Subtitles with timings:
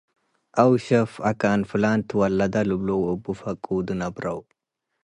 [0.63, 4.39] አው ሸፍ አካን ፍላን ትወለደ..” ልብሎ ወእቡ ፈቁዱ ነብረው።